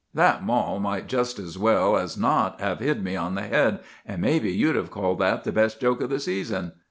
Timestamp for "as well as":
1.37-2.17